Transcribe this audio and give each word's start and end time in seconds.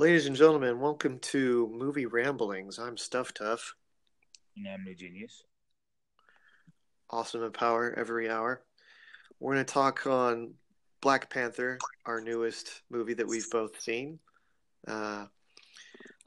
Ladies 0.00 0.24
and 0.24 0.34
gentlemen, 0.34 0.80
welcome 0.80 1.18
to 1.18 1.70
Movie 1.74 2.06
Ramblings. 2.06 2.78
I'm 2.78 2.96
Stuff 2.96 3.34
Tough, 3.34 3.74
And 4.56 4.66
I'm 4.66 4.82
New 4.82 4.94
Genius. 4.94 5.42
awesome 7.10 7.42
and 7.42 7.52
power 7.52 7.92
every 7.98 8.30
hour. 8.30 8.62
We're 9.38 9.52
going 9.52 9.66
to 9.66 9.70
talk 9.70 10.06
on 10.06 10.54
Black 11.02 11.28
Panther, 11.28 11.76
our 12.06 12.22
newest 12.22 12.80
movie 12.88 13.12
that 13.12 13.28
we've 13.28 13.50
both 13.50 13.78
seen. 13.78 14.18
Uh, 14.88 15.26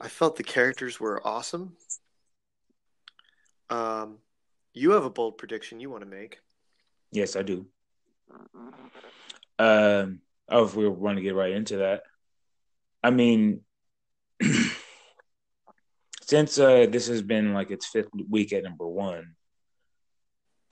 I 0.00 0.06
felt 0.06 0.36
the 0.36 0.44
characters 0.44 1.00
were 1.00 1.26
awesome. 1.26 1.76
Um, 3.70 4.18
you 4.72 4.92
have 4.92 5.04
a 5.04 5.10
bold 5.10 5.36
prediction 5.36 5.80
you 5.80 5.90
want 5.90 6.04
to 6.04 6.08
make. 6.08 6.38
Yes, 7.10 7.34
I 7.34 7.42
do. 7.42 7.66
Um, 9.58 10.20
oh, 10.48 10.64
if 10.64 10.76
we 10.76 10.86
want 10.88 11.16
to 11.16 11.22
get 11.22 11.34
right 11.34 11.50
into 11.50 11.78
that, 11.78 12.04
I 13.04 13.10
mean, 13.10 13.60
since 16.22 16.58
uh, 16.58 16.86
this 16.88 17.06
has 17.08 17.20
been 17.20 17.52
like 17.52 17.70
its 17.70 17.86
fifth 17.86 18.08
week 18.30 18.54
at 18.54 18.64
number 18.64 18.88
one, 18.88 19.34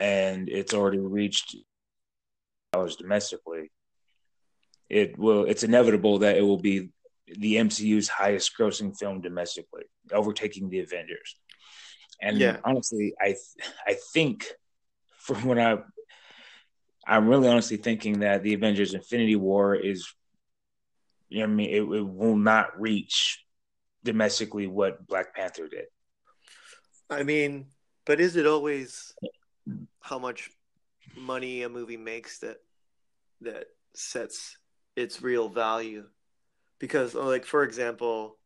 and 0.00 0.48
it's 0.48 0.72
already 0.72 0.98
reached 0.98 1.54
dollars 2.72 2.96
domestically, 2.96 3.70
it 4.88 5.18
will. 5.18 5.44
It's 5.44 5.62
inevitable 5.62 6.20
that 6.20 6.38
it 6.38 6.40
will 6.42 6.56
be 6.56 6.88
the 7.26 7.56
MCU's 7.56 8.08
highest 8.08 8.52
grossing 8.58 8.98
film 8.98 9.20
domestically, 9.20 9.84
overtaking 10.10 10.70
the 10.70 10.80
Avengers. 10.80 11.36
And 12.22 12.40
Yeah. 12.40 12.56
honestly, 12.64 13.12
I 13.20 13.36
I 13.86 13.98
think 14.14 14.46
from 15.18 15.44
what 15.44 15.58
I 15.58 15.76
I'm 17.06 17.28
really 17.28 17.48
honestly 17.48 17.76
thinking 17.76 18.20
that 18.20 18.42
the 18.42 18.54
Avengers 18.54 18.94
Infinity 18.94 19.36
War 19.36 19.74
is 19.74 20.08
you 21.32 21.38
know 21.40 21.46
what 21.46 21.52
I 21.52 21.54
mean 21.54 21.70
it, 21.70 21.80
it 21.80 22.06
will 22.06 22.36
not 22.36 22.78
reach 22.80 23.44
domestically 24.04 24.66
what 24.66 25.06
Black 25.06 25.34
Panther 25.34 25.68
did. 25.68 25.86
I 27.08 27.22
mean, 27.22 27.66
but 28.04 28.20
is 28.20 28.36
it 28.36 28.46
always 28.46 29.14
how 30.00 30.18
much 30.18 30.50
money 31.16 31.62
a 31.62 31.68
movie 31.68 31.96
makes 31.96 32.40
that 32.40 32.58
that 33.40 33.66
sets 33.94 34.58
its 34.96 35.22
real 35.22 35.48
value? 35.48 36.04
Because, 36.78 37.14
uh, 37.14 37.24
like 37.24 37.44
for 37.44 37.62
example, 37.64 38.38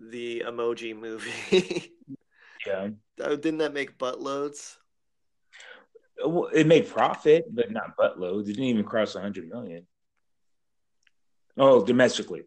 the 0.00 0.42
Emoji 0.46 0.98
Movie, 0.98 1.92
Yeah. 2.66 2.88
uh, 3.20 3.36
didn't 3.36 3.58
that 3.58 3.74
make 3.74 3.98
buttloads? 3.98 4.76
It 6.16 6.66
made 6.66 6.88
profit, 6.88 7.44
but 7.50 7.70
not 7.70 7.96
buttloads. 7.96 8.44
It 8.44 8.54
didn't 8.54 8.64
even 8.64 8.84
cross 8.84 9.14
a 9.14 9.18
100 9.18 9.48
million. 9.48 9.86
Oh, 11.56 11.84
domestically. 11.84 12.42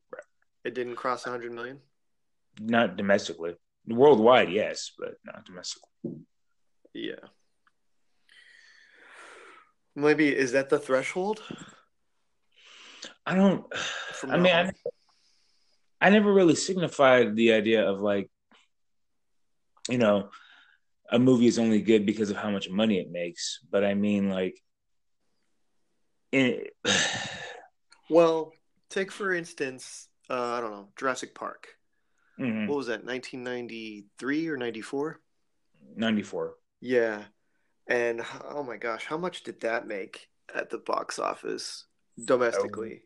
It 0.64 0.74
didn't 0.74 0.96
cross 0.96 1.26
100 1.26 1.52
million. 1.52 1.80
not 2.60 2.98
domestically. 2.98 3.56
Worldwide, 3.88 4.52
yes, 4.52 4.92
but 4.98 5.16
not 5.26 5.46
domestically. 5.46 5.90
Yeah. 6.94 7.24
Maybe 9.96 10.28
is 10.36 10.52
that 10.52 10.70
the 10.70 10.78
threshold? 10.80 11.42
I 13.26 13.36
don't. 13.36 13.66
From 14.14 14.32
I 14.32 14.38
mean, 14.38 14.54
I. 14.54 14.72
I 16.00 16.10
never 16.12 16.32
really 16.32 16.56
signified 16.56 17.36
the 17.36 17.54
idea 17.54 17.90
of 17.90 18.00
like, 18.02 18.30
you 19.90 19.98
know, 19.98 20.30
a 21.12 21.18
movie 21.18 21.48
is 21.48 21.58
only 21.58 21.82
good 21.82 22.06
because 22.06 22.30
of 22.30 22.38
how 22.38 22.52
much 22.52 22.70
money 22.70 23.00
it 23.00 23.10
makes. 23.12 23.60
But 23.72 23.84
I 23.84 23.96
mean, 23.96 24.30
like, 24.30 24.60
it, 26.32 26.76
Well, 28.10 28.54
take 28.90 29.12
for 29.12 29.34
instance, 29.34 30.10
uh, 30.30 30.54
I 30.54 30.62
don't 30.62 30.72
know, 30.72 30.90
Jurassic 30.98 31.36
Park. 31.36 31.68
Mhm. 32.40 32.68
What 32.68 32.78
was 32.78 32.88
that? 32.88 33.04
1993 33.04 34.48
or 34.48 34.58
94? 34.58 35.20
94. 35.96 36.56
Yeah. 36.80 37.26
And 37.88 38.22
oh 38.44 38.64
my 38.64 38.78
gosh, 38.78 39.06
how 39.06 39.18
much 39.18 39.44
did 39.44 39.62
that 39.62 39.88
make 39.88 40.30
at 40.54 40.70
the 40.70 40.78
box 40.78 41.20
office 41.20 41.86
domestically? 42.24 43.04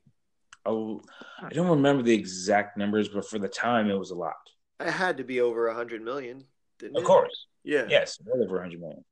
Oh, 0.66 1.02
I 1.40 1.50
don't 1.50 1.70
remember 1.70 2.04
the 2.04 2.14
exact 2.14 2.78
numbers, 2.78 3.10
but 3.10 3.28
for 3.28 3.40
the 3.40 3.48
time, 3.48 3.90
it 3.90 3.98
was 3.98 4.12
a 4.12 4.16
lot. 4.16 4.36
It 4.80 4.92
had 4.92 5.18
to 5.18 5.24
be 5.24 5.42
over 5.42 5.68
100 5.68 6.02
million, 6.02 6.46
didn't 6.80 6.98
Of 6.98 7.04
it? 7.04 7.06
course, 7.06 7.48
Yeah. 7.64 7.86
yes, 7.88 8.20
well 8.24 8.44
over 8.44 8.56
100 8.58 8.80
million. 8.80 9.06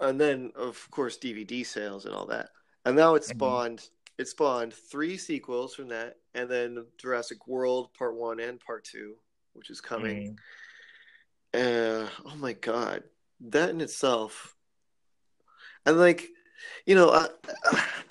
And 0.00 0.20
then 0.20 0.52
of 0.54 0.90
course 0.90 1.18
DVD 1.18 1.64
sales 1.64 2.06
and 2.06 2.14
all 2.14 2.26
that. 2.26 2.50
And 2.84 2.96
now 2.96 3.14
it 3.14 3.22
Mhm. 3.22 3.34
spawned 3.36 3.88
it 4.22 4.28
spawned 4.28 4.72
three 4.72 5.18
sequels 5.18 5.74
from 5.74 5.88
that 5.88 6.16
and 6.34 6.48
then 6.48 6.86
Jurassic 6.96 7.48
World 7.48 7.92
Part 7.92 8.14
1 8.14 8.38
and 8.38 8.60
Part 8.60 8.84
2, 8.84 9.16
which 9.54 9.68
is 9.68 9.80
coming. 9.80 10.38
Mhm. 11.52 12.04
Uh, 12.04 12.08
oh 12.24 12.36
my 12.36 12.52
god, 12.54 13.02
that 13.40 13.70
in 13.70 13.80
itself, 13.80 14.56
and 15.84 15.98
like, 15.98 16.30
you 16.86 16.94
know, 16.94 17.10
I 17.10 17.28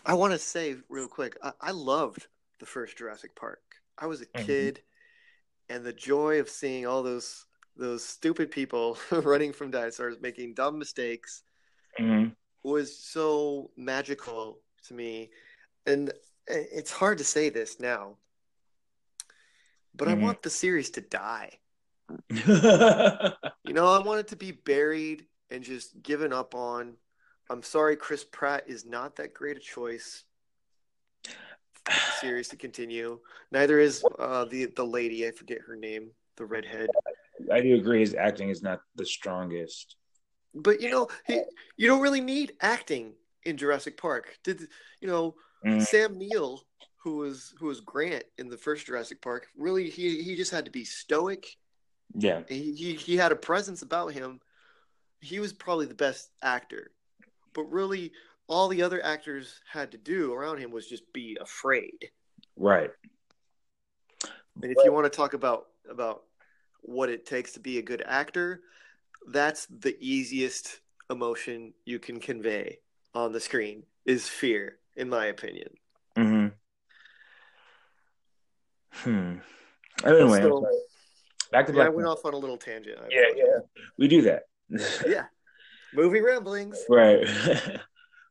I 0.05 0.13
want 0.13 0.33
to 0.33 0.37
say 0.37 0.75
real 0.89 1.07
quick, 1.07 1.37
I, 1.41 1.53
I 1.61 1.71
loved 1.71 2.27
the 2.59 2.65
first 2.65 2.97
Jurassic 2.97 3.35
Park. 3.35 3.61
I 3.97 4.05
was 4.05 4.21
a 4.21 4.25
Mhm. 4.25 4.45
kid, 4.45 4.81
and 5.69 5.83
the 5.83 5.93
joy 5.93 6.39
of 6.39 6.49
seeing 6.49 6.85
all 6.85 7.03
those 7.03 7.45
those 7.77 8.03
stupid 8.03 8.51
people 8.51 8.97
running 9.11 9.53
from 9.53 9.71
dinosaurs, 9.71 10.17
making 10.21 10.55
dumb 10.55 10.77
mistakes, 10.77 11.43
Mhm. 11.99 12.35
was 12.63 12.95
so 12.97 13.71
magical 13.77 14.59
to 14.87 14.93
me. 14.93 15.31
And 15.85 16.11
it's 16.47 16.91
hard 16.91 17.17
to 17.19 17.23
say 17.23 17.49
this 17.49 17.79
now, 17.79 18.17
but 19.95 20.07
I 20.07 20.13
Mhm. 20.13 20.21
want 20.21 20.41
the 20.43 20.49
series 20.49 20.89
to 20.91 21.01
die. 21.01 21.59
Mm-hmm. 22.09 23.27
You 23.63 23.73
know, 23.73 23.87
I 23.87 23.99
want 23.99 24.19
it 24.19 24.27
to 24.29 24.35
be 24.35 24.51
buried 24.51 25.27
and 25.51 25.63
just 25.63 26.01
given 26.01 26.33
up 26.33 26.55
on. 26.55 26.97
I'm 27.49 27.61
sorry, 27.61 27.95
Chris 27.95 28.23
Pratt 28.25 28.63
is 28.67 28.85
not 28.85 29.15
that 29.17 29.33
great 29.33 29.55
a 29.55 29.59
choice. 29.59 30.25
the 31.85 31.91
Series 32.19 32.47
to 32.49 32.57
continue. 32.57 33.19
Neither 33.51 33.79
is 33.79 34.03
uh, 34.19 34.45
the 34.45 34.65
the 34.75 34.85
lady. 34.85 35.27
I 35.27 35.31
forget 35.31 35.59
her 35.67 35.75
name, 35.75 36.11
the 36.37 36.45
redhead. 36.45 36.89
I 37.51 37.61
do 37.61 37.75
agree 37.75 37.99
his 38.01 38.15
acting 38.15 38.49
is 38.49 38.61
not 38.61 38.81
the 38.95 39.05
strongest. 39.05 39.95
But 40.53 40.81
you 40.81 40.89
know, 40.89 41.07
he, 41.25 41.41
you 41.77 41.87
don't 41.87 42.01
really 42.01 42.21
need 42.21 42.53
acting 42.61 43.13
in 43.43 43.57
Jurassic 43.57 43.95
Park. 43.95 44.37
Did 44.43 44.67
you 44.99 45.07
know 45.07 45.35
Mhm. 45.65 45.85
Sam 45.85 46.17
Neill, 46.17 46.63
who 46.97 47.17
was 47.17 47.53
who 47.59 47.67
was 47.67 47.81
Grant 47.81 48.23
in 48.37 48.49
the 48.49 48.57
first 48.57 48.85
Jurassic 48.85 49.21
Park? 49.21 49.47
Really, 49.55 49.89
he 49.89 50.21
he 50.23 50.35
just 50.35 50.51
had 50.51 50.65
to 50.65 50.71
be 50.71 50.83
stoic 50.83 51.57
Yeah. 52.13 52.43
he, 52.47 52.73
he 52.73 52.93
he 52.95 53.17
had 53.17 53.31
a 53.31 53.35
presence 53.35 53.81
about 53.81 54.13
him. 54.13 54.39
He 55.19 55.39
was 55.39 55.53
probably 55.53 55.85
the 55.85 55.93
best 55.93 56.31
actor, 56.41 56.91
but 57.53 57.63
really, 57.71 58.11
all 58.47 58.67
the 58.67 58.81
other 58.81 59.03
actors 59.03 59.61
had 59.71 59.91
to 59.91 59.97
do 59.97 60.33
around 60.33 60.57
him 60.57 60.71
was 60.71 60.87
just 60.87 61.11
be 61.13 61.37
afraid. 61.39 62.11
Right. 62.57 62.91
And 64.61 64.71
if 64.71 64.77
you 64.83 64.91
want 64.91 65.05
to 65.05 65.15
talk 65.15 65.33
about 65.33 65.67
about 65.89 66.23
what 66.81 67.09
it 67.09 67.25
takes 67.25 67.53
to 67.53 67.59
be 67.59 67.77
a 67.77 67.81
good 67.83 68.03
actor, 68.05 68.63
that's 69.27 69.67
the 69.67 69.95
easiest 69.99 70.79
emotion 71.09 71.73
you 71.85 71.99
can 71.99 72.19
convey 72.19 72.79
on 73.13 73.31
the 73.31 73.39
screen 73.39 73.83
is 74.05 74.27
fear, 74.27 74.79
in 74.95 75.09
my 75.09 75.25
opinion. 75.27 75.69
hmm 76.15 76.47
Hmm. 78.93 79.35
Anyway, 80.03 80.41
So- 80.41 80.67
back 81.51 81.67
to 81.67 81.73
Yeah, 81.73 81.83
I 81.83 81.89
went 81.89 82.07
off 82.07 82.25
on 82.25 82.33
a 82.33 82.37
little 82.37 82.57
tangent. 82.57 82.99
I 82.99 83.07
Yeah, 83.09 83.27
yeah, 83.35 83.59
we 83.97 84.07
do 84.07 84.21
that. 84.23 84.43
yeah. 85.07 85.25
Movie 85.93 86.21
ramblings. 86.21 86.83
right. 86.89 87.19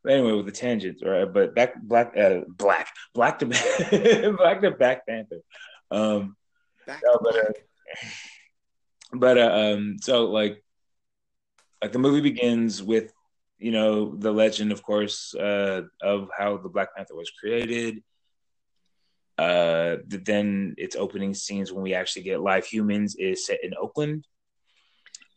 anyway, 0.09 0.33
with 0.33 0.47
the 0.47 0.53
tangents, 0.53 1.03
right? 1.05 1.25
But 1.31 1.55
back, 1.55 1.81
black, 1.83 2.17
uh, 2.17 2.41
black, 2.49 2.89
black 3.15 3.39
to 3.41 3.47
black 4.39 4.61
to 4.63 4.71
Black 4.73 5.07
Panther. 5.07 5.41
Um, 5.91 6.37
Back 6.87 7.01
No, 7.05 7.13
to 7.13 7.19
but, 7.23 7.37
uh, 7.37 7.53
but 9.13 9.39
uh, 9.39 9.75
um, 9.75 9.97
so 10.01 10.25
like, 10.27 10.63
like 11.83 11.93
the 11.93 11.99
movie 11.99 12.21
begins 12.23 12.83
with 12.83 13.13
you 13.61 13.71
know 13.71 14.15
the 14.17 14.33
legend, 14.33 14.73
of 14.73 14.83
course, 14.83 15.35
uh, 15.35 15.83
of 16.03 16.29
how 16.37 16.57
the 16.57 16.69
Black 16.69 16.97
Panther 16.97 17.15
was 17.15 17.31
created. 17.31 18.03
Uh, 19.39 19.97
then 20.07 20.75
its 20.77 20.97
opening 20.97 21.33
scenes 21.33 21.73
when 21.73 21.83
we 21.83 21.95
actually 21.95 22.23
get 22.23 22.43
live 22.43 22.67
humans 22.67 23.17
is 23.17 23.47
set 23.47 23.59
in 23.63 23.73
Oakland. 23.81 24.27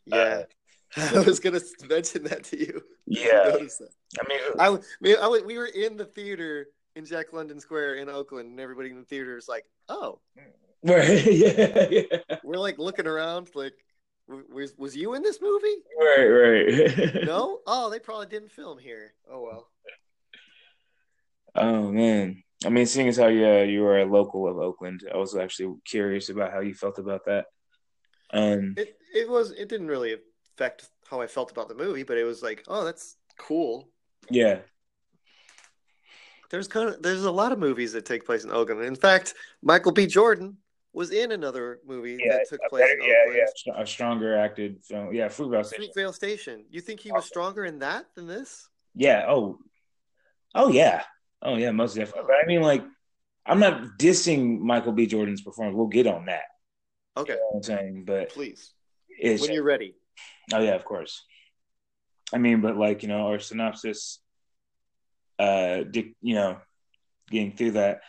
Yeah. 0.04 0.42
I 0.96 1.20
was 1.20 1.40
gonna 1.40 1.60
mention 1.88 2.24
that 2.24 2.44
to 2.44 2.58
you. 2.58 2.82
Yeah. 3.06 3.56
I 3.56 4.28
mean, 4.28 4.40
I, 4.58 4.64
w- 4.66 4.82
me- 5.00 5.42
we 5.44 5.58
were 5.58 5.66
in 5.66 5.96
the 5.96 6.04
theater 6.04 6.68
in 6.96 7.04
Jack 7.04 7.32
London 7.32 7.58
Square 7.60 7.96
in 7.96 8.08
Oakland, 8.08 8.50
and 8.50 8.60
everybody 8.60 8.90
in 8.90 8.96
the 8.96 9.04
theater 9.04 9.36
is 9.36 9.48
like, 9.48 9.64
"Oh, 9.88 10.20
right, 10.84 11.24
yeah, 11.24 11.88
yeah, 11.90 12.36
we're 12.44 12.58
like 12.58 12.78
looking 12.78 13.06
around, 13.06 13.48
like, 13.54 13.74
was 14.28 14.74
was 14.78 14.96
you 14.96 15.14
in 15.14 15.22
this 15.22 15.40
movie? 15.40 15.76
right, 16.00 16.26
right. 16.26 17.24
No? 17.24 17.60
Oh, 17.66 17.90
they 17.90 17.98
probably 17.98 18.26
didn't 18.26 18.52
film 18.52 18.78
here. 18.78 19.12
Oh 19.30 19.42
well. 19.42 19.68
Oh 21.54 21.90
man. 21.90 22.42
I 22.64 22.70
mean, 22.70 22.86
seeing 22.86 23.08
as 23.08 23.18
how 23.18 23.26
you 23.28 23.46
uh, 23.46 23.62
you 23.62 23.82
were 23.82 23.98
a 24.00 24.04
local 24.06 24.48
of 24.48 24.58
Oakland, 24.58 25.02
I 25.12 25.16
was 25.18 25.36
actually 25.36 25.74
curious 25.84 26.28
about 26.30 26.52
how 26.52 26.60
you 26.60 26.74
felt 26.74 26.98
about 26.98 27.26
that. 27.26 27.46
Um, 28.32 28.74
It 28.76 28.96
it 29.14 29.28
was 29.28 29.50
it 29.52 29.68
didn't 29.68 29.88
really 29.88 30.16
affect 30.56 30.88
how 31.10 31.20
I 31.20 31.26
felt 31.26 31.50
about 31.50 31.68
the 31.68 31.74
movie, 31.74 32.02
but 32.04 32.16
it 32.16 32.24
was 32.24 32.42
like, 32.42 32.64
oh, 32.68 32.84
that's 32.84 33.16
cool. 33.38 33.88
yeah, 34.30 34.60
There's 36.50 36.68
kind 36.68 36.88
of 36.88 37.02
there's 37.02 37.24
a 37.24 37.30
lot 37.30 37.52
of 37.52 37.58
movies 37.58 37.92
that 37.92 38.06
take 38.06 38.24
place 38.24 38.44
in 38.44 38.50
Oakland. 38.50 38.82
In 38.82 38.96
fact, 38.96 39.34
Michael 39.62 39.92
B. 39.92 40.06
Jordan 40.06 40.56
was 40.94 41.10
in 41.10 41.32
another 41.32 41.80
movie 41.86 42.16
yeah, 42.24 42.36
that 42.38 42.48
took 42.48 42.60
place 42.70 42.84
better- 42.84 42.94
in 43.00 43.02
yeah, 43.02 43.14
Oakland. 43.26 43.48
yeah, 43.66 43.82
a 43.82 43.86
stronger 43.86 44.36
acted 44.38 44.82
film. 44.84 45.12
Yeah, 45.12 45.26
Fruitvale 45.26 45.64
Station. 45.66 45.90
Fruitvale 45.94 46.14
Station. 46.14 46.64
You 46.70 46.80
think 46.80 47.00
he 47.00 47.12
was 47.12 47.26
stronger 47.26 47.64
in 47.64 47.80
that 47.80 48.06
than 48.14 48.26
this? 48.26 48.68
Yeah. 48.94 49.26
Oh, 49.28 49.58
oh 50.54 50.70
yeah. 50.70 51.02
Oh 51.42 51.56
yeah. 51.56 51.72
Most 51.72 51.96
definitely. 51.96 52.22
But 52.28 52.36
I 52.42 52.46
mean, 52.46 52.62
like, 52.62 52.84
I'm 53.44 53.58
not 53.58 53.98
dissing 53.98 54.60
Michael 54.60 54.92
B. 54.92 55.06
Jordan's 55.06 55.42
performance. 55.42 55.76
We'll 55.76 55.88
get 55.88 56.06
on 56.06 56.26
that. 56.26 56.44
Okay, 57.16 57.32
You 57.32 57.38
know 57.38 57.44
what 57.50 57.56
I'm 57.56 57.62
saying, 57.62 58.04
but 58.06 58.30
please. 58.30 58.72
When 59.20 59.52
you're 59.52 59.62
ready. 59.62 59.94
oh 60.52 60.60
yeah, 60.60 60.74
of 60.74 60.84
course. 60.84 61.24
I 62.32 62.38
mean, 62.38 62.60
but 62.60 62.76
like 62.76 63.02
you 63.02 63.08
know, 63.08 63.26
our 63.28 63.38
synopsis, 63.38 64.18
uh, 65.38 65.82
you 65.92 66.34
know, 66.34 66.58
getting 67.30 67.52
through 67.56 67.72
that, 67.72 68.00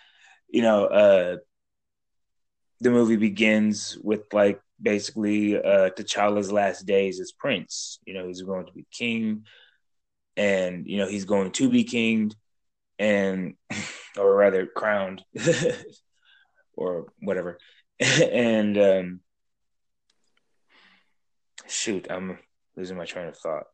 you 0.50 0.62
know, 0.62 0.86
uh, 0.86 1.38
the 2.86 2.92
movie 2.92 3.16
begins 3.18 3.98
with 4.04 4.22
like 4.32 4.62
basically 4.80 5.58
uh 5.58 5.90
T'Challa's 5.90 6.52
last 6.52 6.86
days 6.86 7.20
as 7.20 7.32
prince. 7.32 8.00
You 8.06 8.14
know, 8.14 8.28
he's 8.28 8.44
going 8.44 8.68
to 8.68 8.72
be 8.74 8.86
king, 8.92 9.46
and 10.38 10.86
you 10.86 10.98
know 10.98 11.08
he's 11.08 11.26
going 11.26 11.52
to 11.54 11.70
be 11.70 11.84
king, 11.84 12.32
and 13.00 13.56
or 14.18 14.36
rather 14.36 14.68
crowned, 14.68 15.24
or 16.76 17.12
whatever, 17.20 17.58
and 18.00 18.78
um, 18.78 19.20
shoot, 21.68 22.08
I'm 22.10 22.38
losing 22.76 22.98
my 22.98 23.06
train 23.06 23.28
of 23.28 23.38
thought. 23.38 23.66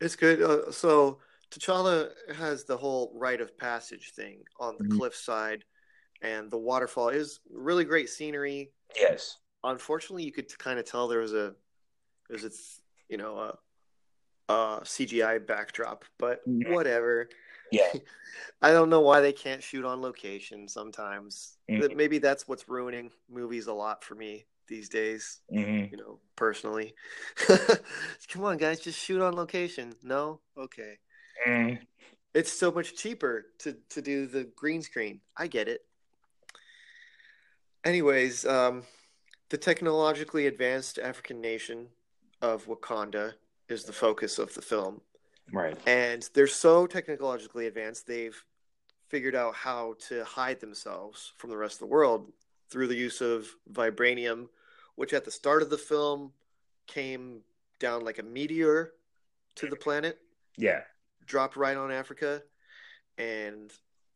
It's 0.00 0.16
good. 0.16 0.42
Uh, 0.42 0.70
so 0.70 1.20
T'Challa 1.50 2.10
has 2.34 2.64
the 2.64 2.76
whole 2.76 3.12
rite 3.14 3.40
of 3.40 3.56
passage 3.56 4.12
thing 4.14 4.42
on 4.60 4.76
the 4.78 4.84
Mhm. 4.84 4.98
cliffside, 4.98 5.64
and 6.24 6.50
the 6.50 6.58
waterfall 6.58 7.10
is 7.10 7.40
really 7.52 7.84
great 7.84 8.08
scenery. 8.08 8.72
yes. 8.98 9.38
Unfortunately, 9.62 10.24
you 10.24 10.32
could 10.32 10.56
kind 10.58 10.78
of 10.78 10.84
tell 10.84 11.08
there 11.08 11.20
was 11.20 11.32
a 11.34 11.54
there 12.28 12.34
was 12.40 12.44
a 12.44 12.50
you 13.08 13.16
know 13.18 13.38
a, 13.38 14.52
a 14.52 14.80
CGI 14.84 15.38
backdrop, 15.38 16.04
but 16.18 16.40
Mhm. 16.48 16.72
whatever. 16.72 17.28
Yeah. 17.70 17.92
I 18.62 18.72
don't 18.72 18.90
know 18.90 19.00
why 19.00 19.20
they 19.20 19.32
can't 19.32 19.62
shoot 19.62 19.84
on 19.84 20.00
location 20.00 20.68
sometimes. 20.68 21.56
Mhm. 21.70 21.94
Maybe 21.96 22.18
that's 22.18 22.46
what's 22.48 22.68
ruining 22.68 23.10
movies 23.28 23.66
a 23.66 23.72
lot 23.72 24.02
for 24.04 24.14
me 24.14 24.46
these 24.66 24.88
days, 24.88 25.40
hmm 25.50 25.84
you 25.90 25.96
know, 25.98 26.20
personally. 26.36 26.94
Come 28.28 28.44
on, 28.44 28.56
guys, 28.56 28.80
just 28.80 28.98
shoot 28.98 29.20
on 29.20 29.34
location. 29.34 29.92
No? 30.02 30.40
Okay. 30.58 30.98
mm 31.46 31.78
It's 32.34 32.52
so 32.52 32.72
much 32.72 32.96
cheaper 32.96 33.46
to, 33.60 33.76
to 33.90 34.02
do 34.02 34.26
the 34.26 34.44
green 34.56 34.82
screen. 34.82 35.20
I 35.36 35.46
get 35.46 35.68
it. 35.68 35.82
Anyways, 37.84 38.46
um, 38.46 38.82
the 39.50 39.58
technologically 39.58 40.46
advanced 40.46 40.98
African 40.98 41.40
nation 41.40 41.88
of 42.40 42.66
Wakanda 42.66 43.34
is 43.68 43.84
the 43.84 43.92
focus 43.92 44.38
of 44.38 44.52
the 44.54 44.62
film. 44.62 45.00
Right. 45.52 45.76
And 45.86 46.28
they're 46.34 46.46
so 46.46 46.86
technologically 46.86 47.66
advanced, 47.66 48.06
they've 48.06 48.42
figured 49.08 49.34
out 49.34 49.54
how 49.54 49.96
to 50.08 50.24
hide 50.24 50.60
themselves 50.60 51.32
from 51.36 51.50
the 51.50 51.56
rest 51.56 51.74
of 51.74 51.80
the 51.80 51.86
world 51.86 52.32
through 52.70 52.88
the 52.88 52.96
use 52.96 53.20
of 53.20 53.46
vibranium, 53.72 54.48
which 54.96 55.12
at 55.12 55.24
the 55.24 55.30
start 55.30 55.62
of 55.62 55.70
the 55.70 55.78
film 55.78 56.32
came 56.86 57.40
down 57.78 58.02
like 58.04 58.18
a 58.18 58.22
meteor 58.22 58.92
to 59.56 59.66
the 59.68 59.76
planet, 59.76 60.18
Yeah. 60.56 60.82
dropped 61.26 61.56
right 61.56 61.76
on 61.76 61.92
Africa. 61.92 62.42
And 63.18 63.70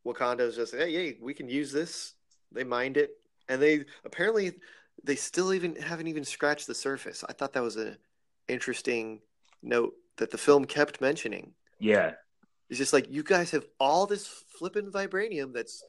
Wakanda's 0.07 0.57
just, 0.57 0.75
hey, 0.75 0.93
hey, 0.93 1.19
we 1.21 1.35
can 1.35 1.49
use 1.49 1.71
this. 1.71 2.15
They 2.51 2.65
mined 2.65 2.97
it. 2.97 3.19
And 3.49 3.61
they 3.63 3.85
apparently 4.05 4.53
they 5.05 5.17
still 5.17 5.55
even 5.55 5.77
haven't 5.77 6.09
even 6.09 6.25
scratched 6.25 6.67
the 6.67 6.75
surface. 6.75 7.25
I 7.29 7.33
thought 7.33 7.53
that 7.55 7.63
was 7.63 7.77
an 7.77 7.97
interesting 8.49 9.21
note 9.63 9.95
that 10.17 10.31
the 10.31 10.39
film 10.39 10.65
kept 10.65 11.01
mentioning. 11.01 11.53
Yeah. 11.79 12.13
It's 12.69 12.79
just 12.79 12.93
like 12.93 13.11
you 13.11 13.23
guys 13.23 13.51
have 13.53 13.65
all 13.81 14.07
this 14.07 14.27
flippin' 14.27 14.93
vibranium 14.93 15.55
that's 15.55 15.83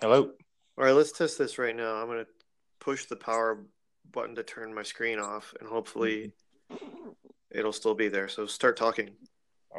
Hello. 0.00 0.32
all 0.76 0.84
right. 0.84 0.92
Let's 0.92 1.12
test 1.12 1.38
this 1.38 1.58
right 1.58 1.74
now. 1.74 1.94
I'm 1.94 2.08
gonna 2.08 2.26
push 2.78 3.06
the 3.06 3.16
power 3.16 3.64
button 4.12 4.34
to 4.34 4.42
turn 4.42 4.74
my 4.74 4.82
screen 4.82 5.18
off, 5.18 5.54
and 5.58 5.68
hopefully 5.68 6.16
mm-hmm. 6.16 6.43
It'll 7.54 7.72
still 7.72 7.94
be 7.94 8.08
there. 8.08 8.28
So 8.28 8.46
start 8.46 8.76
talking. 8.76 9.10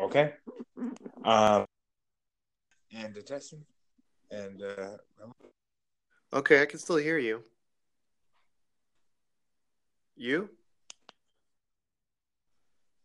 Okay. 0.02 0.34
Um. 1.24 1.66
And 2.92 3.14
the 3.14 3.22
testing. 3.22 3.64
And 4.32 4.64
uh. 4.64 4.98
Okay, 6.34 6.62
I 6.62 6.66
can 6.66 6.80
still 6.80 6.98
hear 6.98 7.18
you. 7.18 7.44
You? 10.18 10.50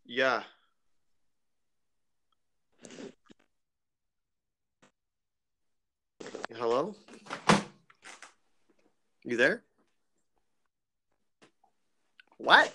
Yeah. 0.04 0.42
Hello? 6.56 6.94
You 9.24 9.36
there? 9.36 9.62
What? 12.38 12.72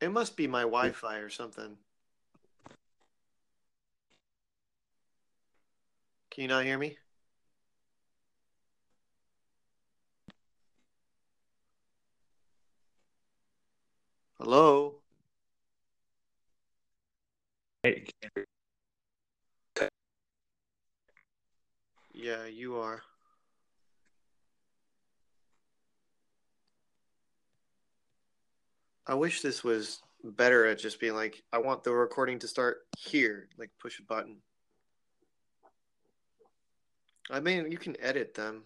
It 0.00 0.10
must 0.10 0.36
be 0.36 0.46
my 0.46 0.62
Wi-Fi 0.62 1.16
or 1.18 1.28
something. 1.28 1.76
Can 6.30 6.42
you 6.42 6.48
not 6.48 6.64
hear 6.64 6.78
me? 6.78 6.96
Hello? 14.38 14.94
Yeah, 22.14 22.46
you 22.46 22.76
are. 22.76 23.02
I 29.10 29.14
wish 29.14 29.40
this 29.40 29.64
was 29.64 30.00
better 30.22 30.66
at 30.66 30.78
just 30.78 31.00
being 31.00 31.16
like, 31.16 31.42
I 31.52 31.58
want 31.58 31.82
the 31.82 31.90
recording 31.90 32.38
to 32.38 32.46
start 32.46 32.86
here, 32.96 33.48
like 33.58 33.70
push 33.80 33.98
a 33.98 34.04
button. 34.04 34.36
I 37.28 37.40
mean, 37.40 37.72
you 37.72 37.76
can 37.76 38.00
edit 38.00 38.34
them, 38.34 38.62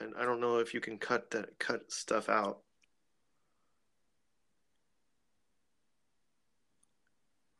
and 0.00 0.14
I 0.18 0.24
don't 0.24 0.40
know 0.40 0.60
if 0.60 0.72
you 0.72 0.80
can 0.80 0.96
cut 0.96 1.30
that 1.32 1.58
cut 1.58 1.92
stuff 1.92 2.30
out. 2.30 2.60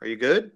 Are 0.00 0.06
you 0.06 0.16
good? 0.16 0.52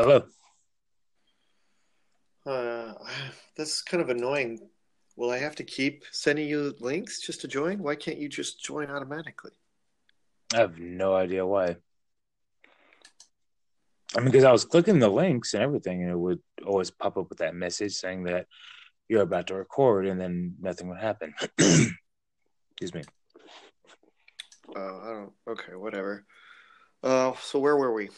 Hello. 0.00 0.22
Uh, 2.46 2.94
that's 3.56 3.82
kind 3.82 4.02
of 4.02 4.08
annoying. 4.08 4.58
Will 5.18 5.30
I 5.30 5.36
have 5.36 5.54
to 5.56 5.64
keep 5.64 6.04
sending 6.10 6.48
you 6.48 6.74
links 6.80 7.20
just 7.20 7.42
to 7.42 7.48
join? 7.48 7.82
Why 7.82 7.96
can't 7.96 8.16
you 8.16 8.26
just 8.26 8.64
join 8.64 8.88
automatically? 8.90 9.50
I 10.54 10.56
have 10.56 10.78
no 10.78 11.14
idea 11.14 11.44
why. 11.44 11.76
I 14.16 14.20
mean, 14.20 14.30
because 14.30 14.44
I 14.44 14.52
was 14.52 14.64
clicking 14.64 15.00
the 15.00 15.10
links 15.10 15.52
and 15.52 15.62
everything, 15.62 16.02
and 16.02 16.10
it 16.10 16.18
would 16.18 16.40
always 16.64 16.90
pop 16.90 17.18
up 17.18 17.28
with 17.28 17.40
that 17.40 17.54
message 17.54 17.92
saying 17.92 18.24
that 18.24 18.46
you're 19.06 19.20
about 19.20 19.48
to 19.48 19.54
record, 19.54 20.06
and 20.06 20.18
then 20.18 20.54
nothing 20.58 20.88
would 20.88 20.98
happen. 20.98 21.34
Excuse 21.58 22.94
me. 22.94 23.02
Oh, 24.74 25.00
I 25.02 25.10
don't. 25.10 25.32
Okay, 25.46 25.74
whatever. 25.74 26.24
Uh, 27.02 27.34
so 27.42 27.58
where 27.58 27.76
were 27.76 27.92
we? 27.92 28.08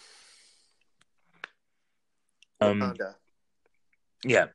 Um, 2.63 2.81
Wakanda. 2.81 3.15
Yeah. 4.25 4.47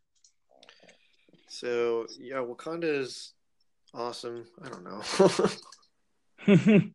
So 1.47 2.07
yeah, 2.19 2.37
Wakanda 2.37 2.99
is 2.99 3.33
awesome. 3.93 4.45
I 4.63 4.69
don't 4.69 4.83
know. 4.83 5.01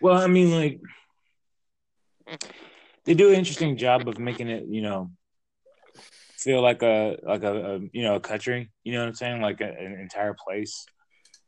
well, 0.00 0.20
I 0.20 0.26
mean, 0.26 0.50
like 0.50 0.80
they 3.04 3.14
do 3.14 3.28
an 3.28 3.34
interesting 3.34 3.76
job 3.76 4.08
of 4.08 4.18
making 4.18 4.48
it, 4.48 4.64
you 4.68 4.82
know, 4.82 5.10
feel 6.36 6.62
like 6.62 6.82
a 6.82 7.18
like 7.22 7.42
a, 7.42 7.74
a 7.74 7.78
you 7.92 8.02
know 8.02 8.16
a 8.16 8.20
country. 8.20 8.70
You 8.84 8.92
know 8.92 9.00
what 9.00 9.08
I'm 9.08 9.14
saying? 9.14 9.40
Like 9.40 9.60
a, 9.60 9.68
an 9.68 9.98
entire 10.00 10.34
place. 10.34 10.86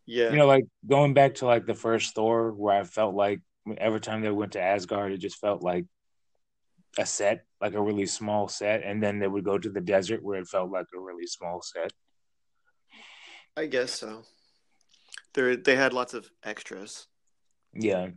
yeah. 0.07 0.31
You 0.31 0.37
know, 0.37 0.47
like 0.47 0.67
going 0.87 1.15
back 1.15 1.37
to 1.37 1.47
like 1.47 1.67
the 1.67 1.75
first 1.75 2.15
Thor, 2.15 2.53
where 2.53 2.79
I 2.79 2.85
felt 2.85 3.15
like 3.15 3.41
every 3.79 4.01
time 4.01 4.23
they 4.23 4.31
went 4.31 4.53
to 4.53 4.63
Asgard, 4.63 5.13
it 5.13 5.19
just 5.19 5.39
felt 5.39 5.63
like 5.63 5.87
a 6.99 7.07
set, 7.07 7.45
like 7.61 7.75
a 7.75 7.83
really 7.83 8.07
small 8.07 8.49
set, 8.49 8.83
and 8.83 9.03
then 9.03 9.19
they 9.19 9.27
would 9.29 9.45
go 9.45 9.59
to 9.59 9.71
the 9.71 9.81
desert 9.81 10.23
where 10.23 10.39
it 10.41 10.49
felt 10.49 10.71
like 10.71 10.87
a 10.95 11.01
really 11.01 11.27
small 11.27 11.61
set. 11.63 11.93
I 13.57 13.67
guess 13.67 13.93
so. 13.93 14.23
They 15.35 15.57
they 15.57 15.77
had 15.77 15.93
lots 15.93 16.15
of 16.15 16.31
extras, 16.43 17.07
Yeah. 17.75 18.09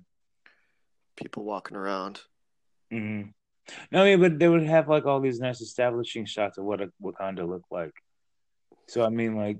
people 1.15 1.43
walking 1.43 1.77
around. 1.77 2.21
hmm 2.91 3.23
No, 3.91 4.03
yeah, 4.05 4.15
but 4.17 4.39
they 4.39 4.47
would 4.47 4.63
have 4.63 4.87
like 4.89 5.05
all 5.05 5.19
these 5.21 5.39
nice 5.39 5.61
establishing 5.61 6.25
shots 6.25 6.57
of 6.57 6.65
what 6.65 6.81
a 6.81 6.91
Wakanda 7.01 7.47
looked 7.47 7.71
like. 7.71 7.93
So 8.87 9.03
I 9.05 9.09
mean, 9.09 9.35
like, 9.35 9.59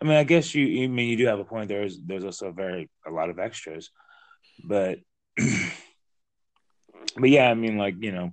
I 0.00 0.04
mean, 0.04 0.16
I 0.16 0.24
guess 0.24 0.54
you. 0.54 0.84
I 0.84 0.88
mean, 0.88 1.08
you 1.08 1.16
do 1.16 1.26
have 1.26 1.38
a 1.38 1.44
point. 1.44 1.68
There's 1.68 1.98
there's 2.04 2.24
also 2.24 2.52
very 2.52 2.90
a 3.06 3.10
lot 3.10 3.30
of 3.30 3.38
extras, 3.38 3.90
but 4.64 4.98
but 7.18 7.30
yeah, 7.30 7.50
I 7.50 7.54
mean, 7.54 7.76
like 7.78 7.94
you 8.00 8.12
know, 8.12 8.32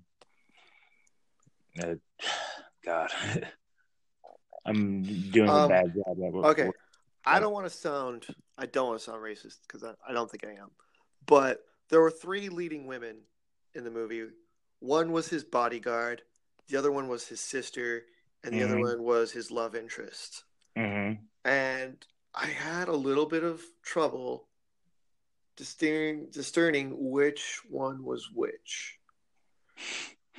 uh, 1.84 1.96
God, 2.86 3.10
I'm 4.66 5.04
doing 5.32 5.50
a 5.50 5.54
Um, 5.54 5.70
bad 5.70 5.94
job. 5.94 6.08
At 6.08 6.34
what- 6.34 6.46
Okay, 6.52 6.70
I 7.26 7.40
don't 7.40 7.54
want 7.54 7.66
to 7.66 7.70
sound 7.70 8.26
I 8.58 8.66
don't 8.66 8.88
want 8.88 9.00
to 9.00 9.04
sound 9.06 9.22
racist 9.22 9.58
because 9.68 9.84
I, 9.84 9.94
I 10.08 10.14
don't 10.14 10.30
think 10.30 10.46
I 10.46 10.52
am, 10.62 10.70
but 11.26 11.62
there 11.90 12.02
were 12.02 12.12
three 12.12 12.50
leading 12.50 12.86
women 12.88 13.18
in 13.74 13.84
the 13.84 13.92
movie. 13.92 14.26
One 14.80 15.12
was 15.12 15.28
his 15.30 15.44
bodyguard, 15.44 16.22
the 16.68 16.78
other 16.78 16.92
one 16.92 17.08
was 17.08 17.28
his 17.28 17.40
sister, 17.40 18.04
and 18.44 18.54
the 18.54 18.64
other 18.64 18.76
Mhm. 18.76 18.82
one 18.98 19.04
was 19.04 19.32
his 19.32 19.50
love 19.52 19.76
interest. 19.76 20.44
Mhm. 20.78 21.20
and 21.46 22.04
I 22.34 22.48
had 22.48 22.88
a 22.88 22.96
little 22.96 23.28
bit 23.28 23.44
of 23.44 23.62
trouble 23.84 24.48
discerning, 25.56 26.28
discerning 26.32 26.96
which 27.12 27.60
one 27.70 28.04
was 28.04 28.30
which. 28.34 29.00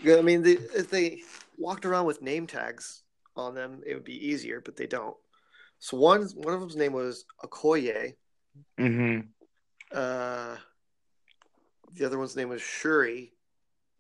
I 0.06 0.20
mean, 0.20 0.42
they, 0.42 0.52
if 0.52 0.90
they 0.90 1.22
walked 1.56 1.86
around 1.86 2.06
with 2.06 2.20
name 2.22 2.46
tags 2.46 3.02
on 3.36 3.54
them, 3.54 3.80
it 3.86 3.94
would 3.94 4.04
be 4.04 4.26
easier, 4.28 4.60
but 4.60 4.76
they 4.76 4.86
don't. 4.86 5.16
So 5.78 5.96
one 5.96 6.22
one 6.34 6.54
of 6.54 6.60
them's 6.60 6.76
name 6.76 6.92
was 6.92 7.24
Okoye. 7.44 8.14
Mhm. 8.78 9.28
Uh, 9.90 10.56
the 11.92 12.04
other 12.04 12.18
one's 12.18 12.36
name 12.36 12.48
was 12.48 12.62
Shuri, 12.62 13.32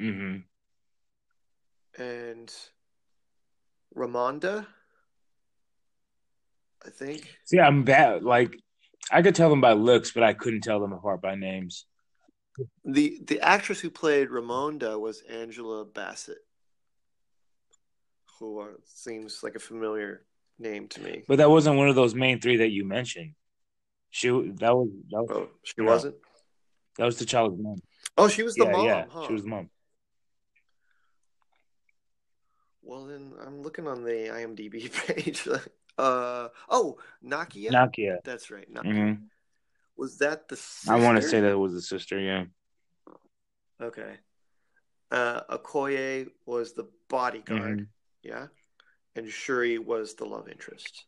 Mhm. 0.00 0.44
and 1.96 2.54
Ramonda. 3.94 4.66
I 6.84 6.90
think. 6.90 7.38
See, 7.44 7.58
I'm 7.60 7.84
bad. 7.84 8.24
Like, 8.24 8.58
I 9.10 9.22
could 9.22 9.34
tell 9.34 9.50
them 9.50 9.60
by 9.60 9.72
looks, 9.72 10.10
but 10.12 10.22
I 10.22 10.32
couldn't 10.32 10.62
tell 10.62 10.80
them 10.80 10.92
apart 10.92 11.20
by 11.20 11.34
names. 11.34 11.86
The 12.84 13.20
the 13.26 13.40
actress 13.40 13.80
who 13.80 13.90
played 13.90 14.28
Ramonda 14.28 14.98
was 14.98 15.22
Angela 15.28 15.84
Bassett, 15.84 16.38
who 18.38 18.60
uh, 18.60 18.66
seems 18.84 19.42
like 19.42 19.56
a 19.56 19.60
familiar 19.60 20.24
name 20.58 20.88
to 20.88 21.00
me. 21.00 21.24
But 21.26 21.38
that 21.38 21.50
wasn't 21.50 21.76
one 21.76 21.88
of 21.88 21.96
those 21.96 22.14
main 22.14 22.40
three 22.40 22.58
that 22.58 22.70
you 22.70 22.84
mentioned. 22.84 23.34
She 24.10 24.28
that 24.28 24.74
was 24.74 24.88
that 25.10 25.22
was, 25.22 25.30
Oh, 25.30 25.48
she 25.64 25.80
wasn't. 25.82 26.14
that 26.96 27.04
was 27.04 27.16
T'Challa's 27.16 27.58
mom. 27.58 27.82
Oh, 28.16 28.28
she 28.28 28.44
was 28.44 28.54
the 28.54 28.64
yeah, 28.64 28.72
mom. 28.72 28.86
yeah, 28.86 29.04
huh? 29.10 29.24
she 29.26 29.32
was 29.32 29.42
the 29.42 29.48
mom. 29.48 29.68
Well, 32.82 33.06
then 33.06 33.32
I'm 33.44 33.62
looking 33.62 33.88
on 33.88 34.04
the 34.04 34.28
IMDb 34.30 34.92
page. 35.06 35.48
Uh 35.98 36.48
oh, 36.68 36.98
Nakia. 37.24 37.70
Nakia. 37.70 38.18
That's 38.24 38.50
right. 38.50 38.72
Nakia. 38.72 38.84
Mhm. 38.84 39.18
Was 39.96 40.18
that 40.18 40.48
the? 40.48 40.56
Sister? 40.56 40.92
I 40.92 40.96
want 40.96 41.20
to 41.20 41.28
say 41.28 41.40
that 41.40 41.52
it 41.52 41.58
was 41.58 41.72
the 41.72 41.82
sister. 41.82 42.18
Yeah. 42.18 42.44
Okay. 43.80 44.16
Uh, 45.10 45.42
Okoye 45.50 46.28
was 46.46 46.72
the 46.72 46.88
bodyguard. 47.08 47.80
Mhm. 47.80 47.86
Yeah, 48.22 48.46
and 49.14 49.28
Shuri 49.28 49.78
was 49.78 50.14
the 50.14 50.24
love 50.24 50.48
interest. 50.48 51.04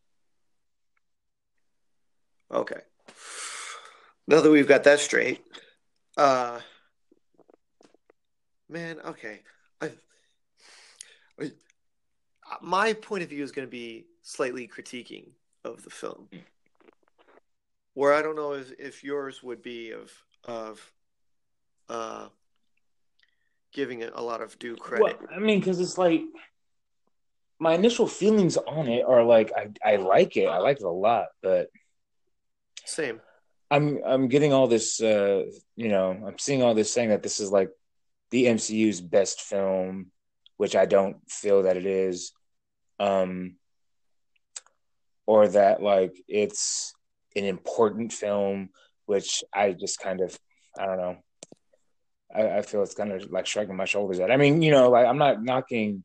Okay. 2.51 2.81
Now 4.29 4.41
that 4.41 4.51
we've 4.51 4.69
got 4.69 4.85
that 4.85 5.01
straight, 5.01 5.43
uh, 6.17 6.61
man, 8.69 9.01
okay, 9.01 9.41
I, 9.81 9.93
I, 11.41 11.53
my 12.61 12.93
point 12.93 13.23
of 13.23 13.31
view 13.31 13.43
is 13.43 13.53
going 13.53 13.67
to 13.67 13.71
be 13.71 14.07
slightly 14.27 14.67
critiquing 14.67 15.29
of 15.65 15.85
the 15.85 15.91
film, 15.91 16.29
where 17.95 18.13
I 18.13 18.23
don't 18.23 18.35
know 18.35 18.55
if, 18.55 18.73
if 18.79 19.05
yours 19.05 19.43
would 19.43 19.63
be 19.63 19.93
of 19.93 20.13
of 20.45 20.93
uh, 21.89 22.29
giving 23.73 24.01
it 24.01 24.13
a 24.15 24.23
lot 24.23 24.43
of 24.43 24.59
due 24.59 24.75
credit. 24.75 25.17
Well, 25.21 25.29
I 25.35 25.39
mean, 25.39 25.61
because 25.61 25.79
it's 25.79 25.97
like 25.97 26.23
my 27.61 27.75
initial 27.75 28.09
feelings 28.09 28.57
on 28.57 28.89
it 28.89 29.05
are 29.07 29.23
like 29.23 29.53
I 29.57 29.93
I 29.93 29.97
like 29.97 30.37
it. 30.37 30.47
I 30.47 30.59
like 30.59 30.79
it 30.79 30.85
a 30.85 30.91
lot, 30.91 31.27
but 31.41 31.69
Same. 32.85 33.21
I'm 33.71 34.01
I'm 34.05 34.27
getting 34.27 34.53
all 34.53 34.67
this. 34.67 35.01
uh 35.01 35.45
You 35.77 35.89
know, 35.89 36.11
I'm 36.27 36.39
seeing 36.39 36.65
all 36.65 36.75
this 36.75 36.93
saying 36.93 37.11
that 37.11 37.23
this 37.23 37.39
is 37.39 37.53
like 37.53 37.71
the 38.33 38.47
MCU's 38.47 39.01
best 39.01 39.41
film, 39.41 40.11
which 40.57 40.75
I 40.75 40.85
don't 40.85 41.19
feel 41.31 41.63
that 41.63 41.77
it 41.77 41.87
is. 41.87 42.33
Um, 42.99 43.57
or 45.27 45.49
that 45.49 45.83
like 45.83 46.17
it's 46.29 46.95
an 47.35 47.45
important 47.45 48.13
film, 48.13 48.71
which 49.07 49.45
I 49.53 49.73
just 49.73 50.01
kind 50.01 50.21
of 50.21 50.39
I 50.79 50.87
don't 50.87 50.97
know. 50.99 51.17
I, 52.35 52.59
I 52.59 52.63
feel 52.63 52.83
it's 52.83 52.95
kind 52.95 53.13
of 53.13 53.31
like 53.31 53.47
shrugging 53.47 53.77
my 53.77 53.85
shoulders 53.85 54.21
at. 54.21 54.31
I 54.31 54.37
mean, 54.37 54.63
you 54.63 54.71
know, 54.71 54.91
like 54.91 55.07
I'm 55.07 55.19
not 55.19 55.43
knocking 55.43 56.05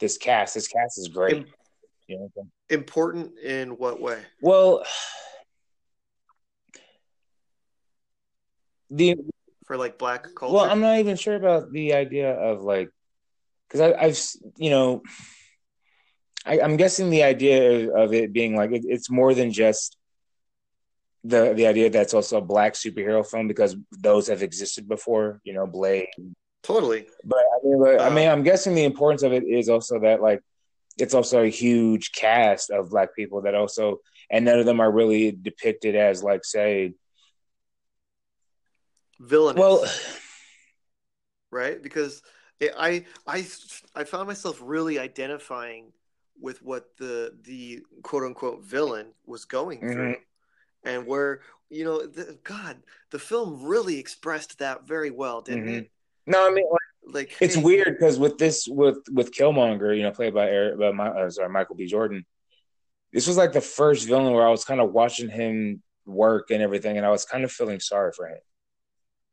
this 0.00 0.16
cast. 0.18 0.54
This 0.54 0.68
cast 0.68 0.98
is 0.98 1.08
great. 1.08 1.36
Im- 1.38 1.46
You 2.06 2.16
know, 2.16 2.22
what 2.22 2.26
I'm 2.26 2.32
saying? 2.70 2.80
Important 2.80 3.38
in 3.38 3.70
what 3.70 4.00
way? 4.00 4.20
well, 4.42 4.84
the 8.90 9.16
For 9.66 9.76
like 9.76 9.98
black 9.98 10.26
culture? 10.34 10.54
well, 10.54 10.64
I'm 10.70 10.80
not 10.80 10.98
even 10.98 11.16
sure 11.16 11.34
about 11.36 11.70
the 11.72 11.94
idea 11.94 12.32
of 12.32 12.62
like 12.62 12.90
because 13.68 13.80
I've 13.80 14.18
you 14.56 14.70
know 14.70 15.02
I, 16.48 16.60
I'm 16.60 16.76
guessing 16.76 17.10
the 17.10 17.22
idea 17.24 17.90
of 17.94 18.12
it 18.12 18.32
being 18.32 18.56
like 18.56 18.72
it, 18.72 18.84
it's 18.86 19.10
more 19.10 19.34
than 19.34 19.52
just 19.52 19.96
the 21.24 21.52
the 21.54 21.66
idea 21.66 21.90
that 21.90 22.02
it's 22.02 22.14
also 22.14 22.38
a 22.38 22.42
black 22.54 22.74
superhero 22.74 23.26
film 23.28 23.48
because 23.48 23.76
those 23.90 24.28
have 24.28 24.42
existed 24.42 24.88
before. 24.88 25.40
You 25.44 25.54
know, 25.54 25.66
Blade 25.66 26.08
totally. 26.62 27.06
But 27.24 27.38
I 27.38 27.58
mean, 27.64 27.78
but, 27.82 28.00
I 28.00 28.08
Uh, 28.08 28.10
mean, 28.10 28.28
I'm 28.28 28.42
guessing 28.42 28.74
the 28.74 28.84
importance 28.84 29.22
of 29.22 29.32
it 29.32 29.44
is 29.44 29.68
also 29.68 30.00
that 30.00 30.22
like 30.22 30.40
it's 30.98 31.14
also 31.14 31.42
a 31.42 31.48
huge 31.48 32.12
cast 32.12 32.70
of 32.70 32.90
black 32.90 33.14
people 33.14 33.42
that 33.42 33.54
also, 33.54 34.00
and 34.30 34.44
none 34.44 34.58
of 34.58 34.66
them 34.66 34.80
are 34.80 34.90
really 34.90 35.32
depicted 35.32 35.94
as 35.96 36.22
like 36.22 36.44
say, 36.44 36.94
Villainous. 39.20 39.60
well, 39.60 39.84
right? 41.50 41.82
Because 41.82 42.22
it, 42.60 42.72
I 42.76 43.04
I 43.26 43.46
I 43.94 44.04
found 44.04 44.28
myself 44.28 44.60
really 44.62 44.98
identifying 44.98 45.92
with 46.40 46.62
what 46.62 46.96
the 46.96 47.34
the 47.42 47.80
quote 48.02 48.24
unquote 48.24 48.62
villain 48.64 49.08
was 49.26 49.44
going 49.44 49.80
through, 49.80 50.16
and 50.84 51.06
where 51.06 51.40
you 51.70 51.84
know, 51.84 52.06
the, 52.06 52.38
God, 52.44 52.78
the 53.10 53.18
film 53.18 53.62
really 53.62 53.98
expressed 53.98 54.58
that 54.58 54.86
very 54.86 55.10
well, 55.10 55.42
didn't 55.42 55.66
Mhm. 55.66 55.78
it? 55.78 55.90
No, 56.26 56.46
I 56.46 56.50
mean 56.50 56.66
like, 56.70 57.14
like 57.14 57.36
it's 57.40 57.56
hey, 57.56 57.62
weird 57.62 57.98
because 57.98 58.18
with 58.18 58.38
this 58.38 58.66
with 58.66 58.98
with 59.12 59.32
Killmonger, 59.32 59.96
you 59.96 60.02
know, 60.02 60.10
played 60.10 60.34
by 60.34 60.48
Eric, 60.48 60.78
by 60.78 60.92
my, 60.92 61.08
uh, 61.08 61.30
sorry 61.30 61.48
Michael 61.50 61.74
B. 61.76 61.86
Jordan. 61.86 62.24
This 63.12 63.26
was 63.26 63.36
like 63.36 63.52
the 63.52 63.60
first 63.60 64.06
villain 64.06 64.32
where 64.32 64.46
I 64.46 64.50
was 64.50 64.64
kind 64.64 64.80
of 64.80 64.92
watching 64.92 65.30
him 65.30 65.82
work 66.04 66.50
and 66.50 66.62
everything, 66.62 66.96
and 66.96 67.06
I 67.06 67.10
was 67.10 67.24
kind 67.24 67.44
of 67.44 67.52
feeling 67.52 67.80
sorry 67.80 68.12
for 68.12 68.26
him. 68.26 68.38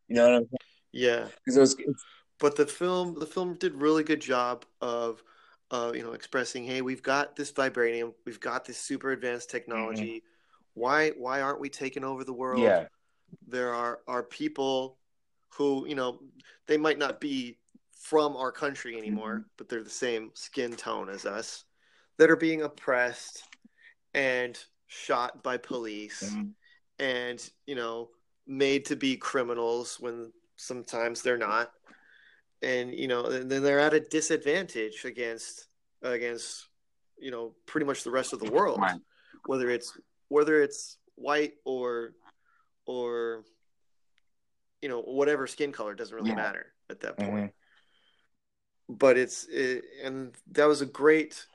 You 0.07 0.15
know 0.15 0.23
what 0.23 0.35
I'm 0.35 0.43
saying? 0.43 0.59
Yeah, 0.91 1.27
it 1.45 1.59
was. 1.59 1.75
But 2.39 2.55
the 2.57 2.65
film 2.65 3.15
the 3.17 3.25
film 3.25 3.55
did 3.55 3.75
really 3.75 4.03
good 4.03 4.21
job 4.21 4.65
of 4.81 5.23
uh, 5.75 5.91
you 5.93 6.03
know 6.03 6.13
expressing 6.13 6.63
hey 6.63 6.81
we've 6.81 7.03
got 7.03 7.35
this 7.35 7.51
vibranium 7.51 8.13
we've 8.25 8.39
got 8.39 8.65
this 8.65 8.77
super 8.77 9.11
advanced 9.11 9.49
technology 9.49 10.17
mm-hmm. 10.17 10.79
why 10.81 11.09
why 11.11 11.41
aren't 11.41 11.59
we 11.59 11.69
taking 11.69 12.03
over 12.03 12.23
the 12.23 12.33
world 12.33 12.61
yeah 12.61 12.85
there 13.47 13.73
are 13.73 13.99
are 14.07 14.23
people 14.23 14.97
who 15.49 15.85
you 15.87 15.95
know 15.95 16.19
they 16.67 16.77
might 16.77 16.97
not 16.97 17.19
be 17.19 17.57
from 17.99 18.35
our 18.35 18.51
country 18.51 18.97
anymore 18.97 19.35
mm-hmm. 19.35 19.49
but 19.57 19.67
they're 19.67 19.83
the 19.83 19.89
same 19.89 20.31
skin 20.33 20.75
tone 20.75 21.09
as 21.09 21.25
us 21.25 21.65
that 22.17 22.29
are 22.29 22.35
being 22.35 22.61
oppressed 22.61 23.43
and 24.13 24.57
shot 24.87 25.43
by 25.43 25.57
police 25.57 26.23
mm-hmm. 26.23 26.49
and 26.99 27.49
you 27.65 27.75
know 27.75 28.09
made 28.47 28.85
to 28.85 28.95
be 28.95 29.17
criminals 29.17 29.97
when 29.99 30.31
sometimes 30.55 31.21
they're 31.21 31.37
not 31.37 31.71
and 32.65 32.93
you 32.93 33.07
know 33.07 33.29
then 33.29 33.63
they're 33.63 33.79
at 33.79 33.93
a 33.93 33.99
disadvantage 33.99 35.05
against 35.05 35.67
against 36.01 36.67
you 37.17 37.31
know 37.31 37.53
pretty 37.65 37.85
much 37.85 38.03
the 38.03 38.11
rest 38.11 38.33
of 38.33 38.39
the 38.39 38.51
world 38.51 38.79
right. 38.79 38.99
whether 39.45 39.69
it's 39.69 39.97
whether 40.27 40.61
it's 40.61 40.97
white 41.15 41.53
or 41.63 42.13
or 42.85 43.43
you 44.81 44.89
know 44.89 45.01
whatever 45.01 45.47
skin 45.47 45.71
color 45.71 45.93
doesn't 45.93 46.15
really 46.15 46.31
yeah. 46.31 46.35
matter 46.35 46.73
at 46.89 46.99
that 47.01 47.17
point 47.17 47.33
mm-hmm. 47.33 48.95
but 48.95 49.17
it's 49.17 49.45
it, 49.45 49.83
and 50.03 50.35
that 50.51 50.65
was 50.65 50.81
a 50.81 50.85
great 50.87 51.45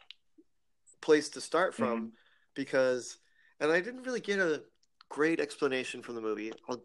place 1.01 1.29
to 1.31 1.41
start 1.41 1.75
from 1.75 1.97
mm-hmm. 1.97 2.07
because 2.55 3.19
and 3.59 3.73
i 3.73 3.81
didn't 3.81 4.05
really 4.05 4.21
get 4.21 4.39
a 4.39 4.63
great 5.09 5.41
explanation 5.41 6.03
from 6.03 6.15
the 6.15 6.21
movie 6.21 6.53
I'll, 6.69 6.83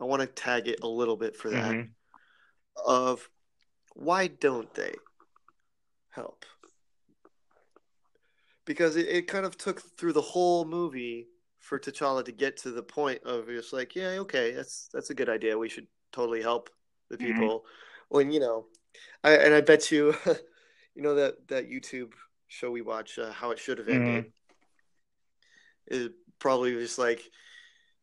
i 0.00 0.04
want 0.04 0.20
to 0.20 0.26
tag 0.26 0.66
it 0.66 0.80
a 0.82 0.88
little 0.88 1.16
bit 1.16 1.36
for 1.36 1.50
that 1.50 1.72
mm-hmm. 1.72 1.90
of 2.84 3.28
why 3.96 4.26
don't 4.26 4.72
they 4.74 4.94
help 6.10 6.44
because 8.66 8.96
it, 8.96 9.08
it 9.08 9.28
kind 9.28 9.46
of 9.46 9.56
took 9.56 9.80
through 9.80 10.12
the 10.12 10.20
whole 10.20 10.66
movie 10.66 11.28
for 11.58 11.78
T'Challa 11.78 12.24
to 12.24 12.32
get 12.32 12.58
to 12.58 12.70
the 12.70 12.82
point 12.82 13.22
of 13.24 13.46
just 13.46 13.72
like, 13.72 13.96
yeah, 13.96 14.18
okay, 14.18 14.52
that's 14.52 14.88
that's 14.92 15.10
a 15.10 15.14
good 15.14 15.30
idea. 15.30 15.56
We 15.56 15.70
should 15.70 15.86
totally 16.12 16.42
help 16.42 16.68
the 17.08 17.16
mm-hmm. 17.16 17.26
people. 17.26 17.48
Mm-hmm. 17.48 18.16
When 18.16 18.30
you 18.30 18.40
know, 18.40 18.66
I, 19.24 19.32
and 19.32 19.54
I 19.54 19.62
bet 19.62 19.90
you, 19.90 20.14
you 20.94 21.02
know 21.02 21.14
that 21.14 21.48
that 21.48 21.70
YouTube 21.70 22.12
show 22.48 22.70
we 22.70 22.82
watch, 22.82 23.18
uh, 23.18 23.32
how 23.32 23.52
it 23.52 23.58
should 23.58 23.78
have 23.78 23.88
ended. 23.88 24.26
Mm-hmm. 24.26 26.04
It 26.04 26.12
probably 26.38 26.72
just 26.74 26.98
like 26.98 27.22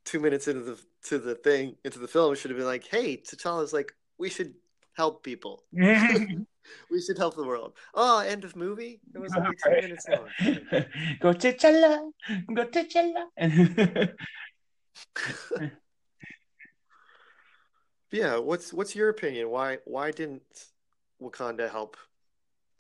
two 0.06 0.20
minutes 0.20 0.48
into 0.48 0.62
the 0.62 0.80
to 1.10 1.20
the 1.20 1.36
thing 1.36 1.76
into 1.86 2.00
the 2.00 2.08
film, 2.08 2.34
it 2.34 2.38
should 2.38 2.52
have 2.52 2.58
been 2.58 2.68
like, 2.68 2.88
hey, 2.88 3.18
T'Challa's 3.18 3.74
like, 3.74 3.94
we 4.18 4.30
should 4.30 4.54
help 4.96 5.24
people. 5.24 5.64
we 5.74 7.02
should 7.02 7.18
help 7.18 7.36
the 7.36 7.44
world. 7.44 7.74
Oh, 7.94 8.20
end 8.20 8.44
of 8.44 8.56
movie. 8.56 9.02
It 9.14 9.20
was 9.20 9.34
only 9.36 9.56
two 9.64 9.72
minutes 9.72 10.06
long. 10.08 10.30
go 11.20 11.34
T'Challa, 11.34 12.12
go 12.54 12.66
T'Challa. 12.66 14.14
yeah, 18.12 18.38
what's 18.38 18.74
what's 18.74 18.96
your 18.96 19.10
opinion? 19.10 19.50
Why 19.50 19.80
why 19.86 20.12
didn't 20.12 20.44
Wakanda 21.22 21.70
help 21.70 21.98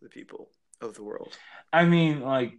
the 0.01 0.09
people 0.09 0.49
of 0.81 0.95
the 0.95 1.03
world? 1.03 1.37
I 1.71 1.85
mean, 1.85 2.21
like 2.21 2.53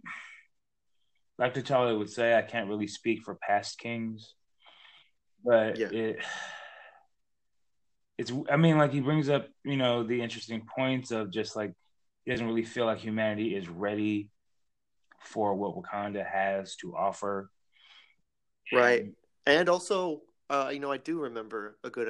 like 1.37 1.53
T'Challa 1.53 1.97
would 1.97 2.09
say, 2.09 2.35
I 2.35 2.41
can't 2.41 2.69
really 2.69 2.87
speak 2.87 3.23
for 3.23 3.35
past 3.35 3.77
kings, 3.77 4.35
but 5.43 5.77
yeah. 5.77 5.89
it 5.91 6.19
it's 8.17 8.31
I 8.49 8.57
mean, 8.57 8.77
like 8.77 8.91
he 8.91 9.01
brings 9.01 9.29
up, 9.29 9.47
you 9.63 9.77
know, 9.77 10.03
the 10.03 10.21
interesting 10.21 10.65
points 10.75 11.11
of 11.11 11.31
just 11.31 11.55
like 11.55 11.73
he 12.23 12.31
doesn't 12.31 12.47
really 12.47 12.63
feel 12.63 12.85
like 12.85 12.99
humanity 12.99 13.55
is 13.55 13.69
ready 13.69 14.29
for 15.19 15.53
what 15.53 15.75
Wakanda 15.75 16.25
has 16.25 16.75
to 16.77 16.95
offer. 16.95 17.49
Right. 18.71 19.13
And 19.45 19.69
also, 19.69 20.21
uh, 20.49 20.69
you 20.73 20.79
know, 20.79 20.91
I 20.91 20.97
do 20.97 21.19
remember 21.19 21.77
a 21.83 21.89
good 21.89 22.03